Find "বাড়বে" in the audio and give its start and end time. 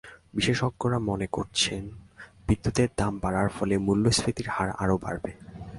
4.97-5.31